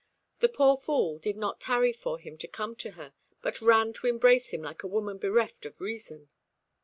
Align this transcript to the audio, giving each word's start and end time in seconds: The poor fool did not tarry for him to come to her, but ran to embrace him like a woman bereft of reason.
The 0.39 0.49
poor 0.49 0.77
fool 0.77 1.19
did 1.19 1.37
not 1.37 1.59
tarry 1.59 1.93
for 1.93 2.17
him 2.17 2.35
to 2.39 2.47
come 2.47 2.75
to 2.77 2.89
her, 2.97 3.13
but 3.43 3.61
ran 3.61 3.93
to 3.93 4.07
embrace 4.07 4.49
him 4.49 4.63
like 4.63 4.81
a 4.81 4.87
woman 4.87 5.19
bereft 5.19 5.63
of 5.63 5.79
reason. 5.79 6.31